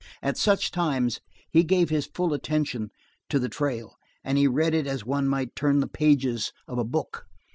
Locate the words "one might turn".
5.05-5.79